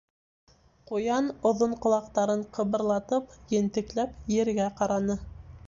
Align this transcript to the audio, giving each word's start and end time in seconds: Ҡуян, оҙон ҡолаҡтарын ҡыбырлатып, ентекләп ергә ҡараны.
Ҡуян, 0.91 1.27
оҙон 1.49 1.75
ҡолаҡтарын 1.83 2.43
ҡыбырлатып, 2.57 3.37
ентекләп 3.59 4.19
ергә 4.39 4.69
ҡараны. 4.81 5.23